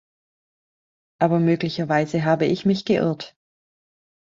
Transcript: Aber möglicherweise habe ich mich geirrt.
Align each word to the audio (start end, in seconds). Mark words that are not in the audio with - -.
Aber 1.19 1.37
möglicherweise 1.39 2.25
habe 2.25 2.45
ich 2.45 2.65
mich 2.65 2.85
geirrt. 2.85 3.35